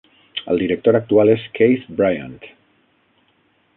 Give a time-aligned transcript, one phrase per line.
[0.53, 2.35] El director actual és Keith Bryant.